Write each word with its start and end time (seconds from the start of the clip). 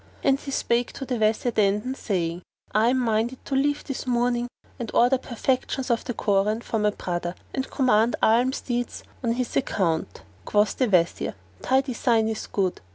And 0.23 0.39
he 0.39 0.49
spake 0.49 0.93
to 0.93 1.05
the 1.05 1.17
Wazir 1.19 1.51
Dandan, 1.51 1.93
saying, 1.95 2.41
"I 2.73 2.89
am 2.89 2.97
minded 2.97 3.45
to 3.45 3.53
leave 3.53 3.83
this 3.83 4.07
mourning 4.07 4.47
and 4.79 4.89
order 4.95 5.19
perlections 5.19 5.91
of 5.91 6.05
the 6.05 6.15
Koran 6.15 6.61
for 6.61 6.79
my 6.79 6.89
brother 6.89 7.35
and 7.53 7.69
command 7.69 8.15
almsdeeds 8.23 9.03
on 9.23 9.33
his 9.33 9.55
account." 9.55 10.23
Quoth 10.43 10.75
the 10.75 10.89
Wazir, 10.89 11.35
"Thy 11.61 11.81
design 11.81 12.29
is 12.29 12.47
good." 12.47 12.81